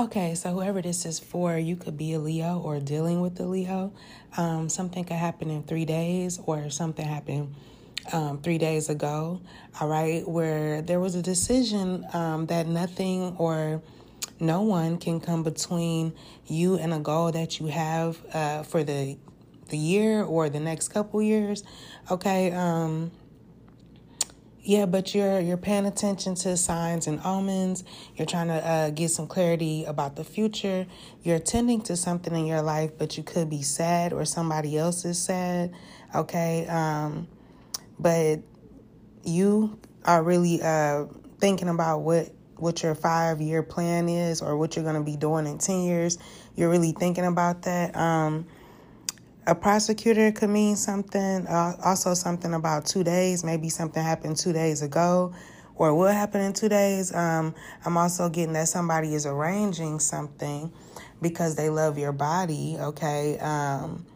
Okay, 0.00 0.34
so 0.34 0.52
whoever 0.52 0.80
this 0.80 1.04
is 1.04 1.20
for, 1.20 1.58
you 1.58 1.76
could 1.76 1.98
be 1.98 2.14
a 2.14 2.18
Leo 2.18 2.58
or 2.58 2.80
dealing 2.80 3.20
with 3.20 3.38
a 3.40 3.42
Leo. 3.42 3.92
Um, 4.38 4.70
something 4.70 5.04
could 5.04 5.18
happen 5.18 5.50
in 5.50 5.64
three 5.64 5.84
days, 5.84 6.40
or 6.46 6.70
something 6.70 7.06
happened 7.06 7.54
um, 8.10 8.40
three 8.40 8.56
days 8.56 8.88
ago. 8.88 9.42
All 9.78 9.88
right, 9.88 10.26
where 10.26 10.80
there 10.80 10.98
was 10.98 11.14
a 11.14 11.20
decision 11.20 12.06
um, 12.14 12.46
that 12.46 12.66
nothing 12.66 13.36
or 13.36 13.82
no 14.40 14.62
one 14.62 14.96
can 14.96 15.20
come 15.20 15.42
between 15.42 16.14
you 16.46 16.76
and 16.76 16.94
a 16.94 16.98
goal 16.98 17.30
that 17.30 17.60
you 17.60 17.66
have 17.66 18.18
uh, 18.32 18.62
for 18.62 18.82
the 18.82 19.18
the 19.68 19.76
year 19.76 20.22
or 20.22 20.48
the 20.48 20.60
next 20.60 20.88
couple 20.88 21.20
years. 21.20 21.64
Okay. 22.10 22.50
Um, 22.52 23.10
yeah, 24.64 24.86
but 24.86 25.12
you're 25.12 25.40
you're 25.40 25.56
paying 25.56 25.86
attention 25.86 26.36
to 26.36 26.56
signs 26.56 27.08
and 27.08 27.20
omens. 27.24 27.82
You're 28.14 28.26
trying 28.26 28.46
to 28.46 28.54
uh, 28.54 28.90
get 28.90 29.10
some 29.10 29.26
clarity 29.26 29.84
about 29.84 30.14
the 30.14 30.22
future. 30.22 30.86
You're 31.22 31.36
attending 31.36 31.80
to 31.82 31.96
something 31.96 32.34
in 32.34 32.46
your 32.46 32.62
life, 32.62 32.92
but 32.96 33.16
you 33.16 33.24
could 33.24 33.50
be 33.50 33.62
sad 33.62 34.12
or 34.12 34.24
somebody 34.24 34.78
else 34.78 35.04
is 35.04 35.20
sad. 35.20 35.74
Okay, 36.14 36.66
um, 36.68 37.26
but 37.98 38.40
you 39.24 39.78
are 40.04 40.22
really 40.22 40.62
uh, 40.62 41.06
thinking 41.38 41.68
about 41.68 42.00
what 42.00 42.30
what 42.56 42.84
your 42.84 42.94
five 42.94 43.40
year 43.40 43.64
plan 43.64 44.08
is 44.08 44.40
or 44.40 44.56
what 44.56 44.76
you're 44.76 44.84
going 44.84 44.94
to 44.94 45.02
be 45.02 45.16
doing 45.16 45.46
in 45.46 45.58
ten 45.58 45.82
years. 45.82 46.18
You're 46.54 46.70
really 46.70 46.92
thinking 46.92 47.26
about 47.26 47.62
that. 47.62 47.96
Um, 47.96 48.46
a 49.46 49.54
prosecutor 49.54 50.30
could 50.32 50.50
mean 50.50 50.76
something, 50.76 51.46
uh, 51.46 51.76
also 51.84 52.14
something 52.14 52.54
about 52.54 52.86
two 52.86 53.02
days. 53.02 53.44
Maybe 53.44 53.68
something 53.68 54.02
happened 54.02 54.36
two 54.36 54.52
days 54.52 54.82
ago 54.82 55.34
or 55.74 55.94
will 55.94 56.12
happen 56.12 56.40
in 56.40 56.52
two 56.52 56.68
days. 56.68 57.14
Um, 57.14 57.54
I'm 57.84 57.96
also 57.96 58.28
getting 58.28 58.52
that 58.52 58.68
somebody 58.68 59.14
is 59.14 59.26
arranging 59.26 59.98
something 59.98 60.72
because 61.20 61.56
they 61.56 61.70
love 61.70 61.98
your 61.98 62.12
body, 62.12 62.76
okay? 62.78 63.38
Um, 63.38 64.06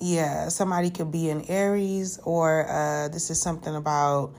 yeah, 0.00 0.48
somebody 0.48 0.90
could 0.90 1.10
be 1.10 1.28
in 1.28 1.42
Aries, 1.48 2.18
or 2.24 2.68
uh, 2.68 3.08
this 3.08 3.30
is 3.30 3.40
something 3.40 3.74
about, 3.74 4.32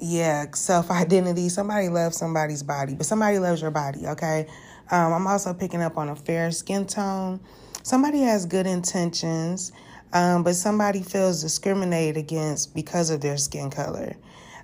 yeah, 0.00 0.46
self 0.52 0.90
identity. 0.90 1.48
Somebody 1.48 1.88
loves 1.88 2.16
somebody's 2.16 2.62
body, 2.62 2.94
but 2.94 3.06
somebody 3.06 3.38
loves 3.38 3.62
your 3.62 3.70
body, 3.70 4.06
okay? 4.06 4.46
Um, 4.90 5.14
I'm 5.14 5.26
also 5.26 5.54
picking 5.54 5.80
up 5.80 5.96
on 5.96 6.10
a 6.10 6.16
fair 6.16 6.50
skin 6.50 6.86
tone 6.86 7.40
somebody 7.84 8.22
has 8.22 8.46
good 8.46 8.66
intentions, 8.66 9.70
um, 10.12 10.42
but 10.42 10.56
somebody 10.56 11.02
feels 11.02 11.42
discriminated 11.42 12.16
against 12.16 12.74
because 12.74 13.10
of 13.10 13.20
their 13.20 13.36
skin 13.36 13.70
color. 13.70 14.16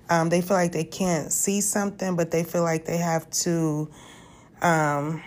Um, 0.09 0.27
they 0.27 0.41
feel 0.41 0.57
like 0.57 0.73
they 0.73 0.83
can't 0.83 1.31
see 1.31 1.61
something, 1.61 2.17
but 2.17 2.31
they 2.31 2.43
feel 2.43 2.63
like 2.63 2.85
they 2.85 2.97
have 2.97 3.29
to 3.29 3.89
um, 4.61 5.23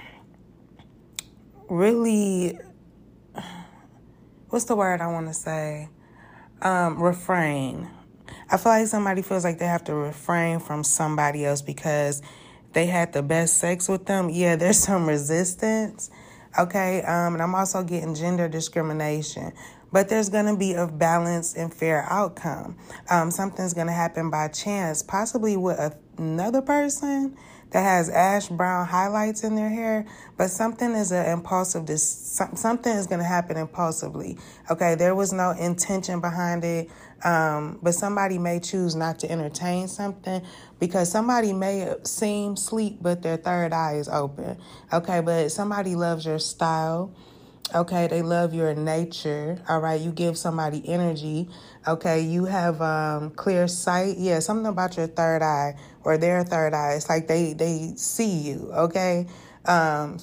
really, 1.71 2.59
what's 4.51 4.67
the 4.67 4.77
word 4.77 5.01
I 5.01 5.07
want 5.07 5.29
to 5.29 5.35
say? 5.35 5.89
Um, 6.61 7.01
refrain. 7.01 7.89
I 8.51 8.57
feel 8.57 8.73
like 8.73 8.89
somebody 8.89 9.23
feels 9.23 9.45
like 9.45 9.59
they 9.59 9.67
have 9.67 9.85
to 9.85 9.95
refrain 9.95 10.59
from 10.59 10.83
somebody 10.83 11.45
else 11.45 11.63
because 11.63 12.23
they 12.73 12.87
had 12.87 13.13
the 13.13 13.23
best 13.23 13.59
sex 13.59 13.89
with 13.89 14.07
them. 14.07 14.31
Yeah, 14.31 14.57
there's 14.57 14.79
some 14.85 15.07
resistance 15.07 16.11
Okay, 16.59 17.03
um, 17.03 17.35
and 17.35 17.43
I'm 17.43 17.55
also 17.55 17.83
getting 17.83 18.15
gender 18.15 18.49
discrimination. 18.49 19.53
But 19.93 20.09
there's 20.09 20.29
going 20.29 20.47
to 20.47 20.57
be 20.57 20.75
a 20.75 20.87
balanced 20.87 21.57
and 21.57 21.73
fair 21.73 22.05
outcome. 22.11 22.77
Um, 23.11 23.31
something's 23.31 23.75
going 23.75 23.87
to 23.87 23.93
happen 23.93 24.31
by 24.31 24.49
chance, 24.49 25.03
possibly 25.03 25.57
with 25.57 25.97
another 26.19 26.63
person 26.63 27.37
that 27.75 27.83
has 27.83 28.09
ash 28.09 28.47
brown 28.47 28.87
highlights 28.87 29.43
in 29.43 29.57
their 29.57 29.69
hair, 29.69 30.07
but 30.37 30.49
something 30.49 30.93
is 30.93 31.11
an 31.11 31.27
impulsive, 31.27 31.91
something 31.99 32.97
is 32.97 33.09
going 33.09 33.19
to 33.19 33.27
happen 33.27 33.57
impulsively. 33.57 34.39
Okay, 34.71 34.95
there 34.95 35.17
was 35.17 35.33
no 35.33 35.51
intention 35.51 36.21
behind 36.21 36.63
it, 36.63 36.89
um, 37.25 37.81
but 37.83 37.93
somebody 37.95 38.39
may 38.39 38.61
choose 38.61 38.95
not 38.95 39.19
to 39.19 39.31
entertain 39.31 39.89
something 39.89 40.41
because 40.79 41.11
somebody 41.11 41.53
may 41.53 41.93
seem 42.05 42.55
sleep, 42.55 42.99
but 43.03 43.23
their 43.23 43.37
third 43.37 43.73
eye 43.73 43.97
is 43.97 44.09
open. 44.09 44.57
Okay, 44.93 45.21
but 45.21 45.51
somebody 45.51 45.97
loves 45.97 46.25
your 46.25 46.39
style. 46.39 47.13
Okay, 47.75 48.07
they 48.07 48.23
love 48.23 48.55
your 48.55 48.73
nature. 48.73 49.61
All 49.69 49.81
right, 49.81 50.01
you 50.01 50.13
give 50.13 50.39
somebody 50.39 50.89
energy. 50.89 51.49
Okay, 51.89 52.21
you 52.21 52.45
have 52.45 52.81
um, 52.81 53.31
clear 53.31 53.67
sight. 53.67 54.17
Yeah, 54.17 54.39
something 54.39 54.67
about 54.67 54.97
your 54.97 55.09
third 55.09 55.43
eye 55.43 55.75
or 56.05 56.17
their 56.17 56.45
third 56.45 56.73
eye. 56.73 56.93
It's 56.95 57.09
like 57.09 57.27
they 57.27 57.53
they 57.53 57.95
see 57.97 58.31
you. 58.31 58.71
Okay, 58.73 59.27
um, 59.65 60.19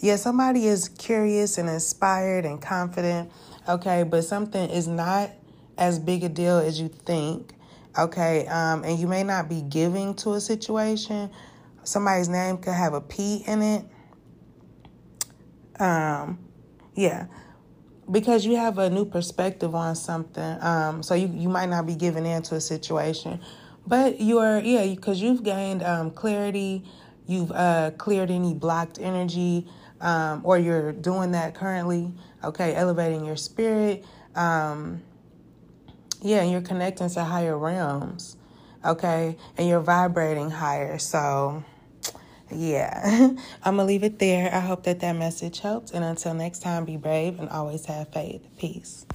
yeah, 0.00 0.16
somebody 0.16 0.66
is 0.66 0.88
curious 0.88 1.58
and 1.58 1.68
inspired 1.68 2.44
and 2.44 2.60
confident. 2.60 3.30
Okay, 3.68 4.02
but 4.02 4.22
something 4.22 4.68
is 4.68 4.88
not 4.88 5.30
as 5.78 6.00
big 6.00 6.24
a 6.24 6.28
deal 6.28 6.58
as 6.58 6.80
you 6.80 6.88
think. 6.88 7.52
Okay, 7.96 8.48
um, 8.48 8.82
and 8.82 8.98
you 8.98 9.06
may 9.06 9.22
not 9.22 9.48
be 9.48 9.62
giving 9.62 10.12
to 10.16 10.32
a 10.32 10.40
situation. 10.40 11.30
Somebody's 11.84 12.28
name 12.28 12.58
could 12.58 12.74
have 12.74 12.94
a 12.94 13.00
P 13.00 13.44
in 13.46 13.62
it. 13.62 13.84
Um, 15.78 16.43
yeah. 16.94 17.26
Because 18.10 18.44
you 18.44 18.56
have 18.56 18.78
a 18.78 18.90
new 18.90 19.04
perspective 19.06 19.74
on 19.74 19.96
something. 19.96 20.58
Um, 20.60 21.02
so 21.02 21.14
you, 21.14 21.28
you 21.28 21.48
might 21.48 21.70
not 21.70 21.86
be 21.86 21.94
giving 21.94 22.26
in 22.26 22.42
to 22.42 22.56
a 22.56 22.60
situation. 22.60 23.40
But 23.86 24.20
you 24.20 24.38
are, 24.38 24.60
yeah, 24.60 24.86
because 24.86 25.20
you've 25.20 25.42
gained 25.42 25.82
um, 25.82 26.10
clarity, 26.10 26.84
you've 27.26 27.50
uh, 27.52 27.92
cleared 27.92 28.30
any 28.30 28.54
blocked 28.54 28.98
energy, 29.00 29.66
um, 30.00 30.42
or 30.44 30.58
you're 30.58 30.92
doing 30.92 31.32
that 31.32 31.54
currently, 31.54 32.12
okay, 32.42 32.74
elevating 32.74 33.24
your 33.24 33.36
spirit. 33.36 34.04
Um, 34.34 35.02
yeah, 36.22 36.42
and 36.42 36.50
you're 36.50 36.62
connecting 36.62 37.08
to 37.10 37.24
higher 37.24 37.56
realms, 37.58 38.36
okay, 38.84 39.36
and 39.56 39.68
you're 39.68 39.80
vibrating 39.80 40.50
higher. 40.50 40.98
So, 40.98 41.64
yeah, 42.54 43.30
I'm 43.64 43.76
gonna 43.76 43.84
leave 43.84 44.04
it 44.04 44.18
there. 44.18 44.52
I 44.54 44.60
hope 44.60 44.84
that 44.84 45.00
that 45.00 45.12
message 45.16 45.60
helped. 45.60 45.92
And 45.92 46.04
until 46.04 46.34
next 46.34 46.60
time, 46.60 46.84
be 46.84 46.96
brave 46.96 47.40
and 47.40 47.48
always 47.48 47.86
have 47.86 48.08
faith. 48.08 48.46
Peace. 48.58 49.06